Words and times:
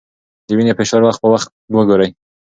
د 0.45 0.49
وینې 0.57 0.73
فشار 0.79 1.01
وخت 1.03 1.19
په 1.21 1.27
وخت 1.33 1.49
وګورئ. 1.75 2.09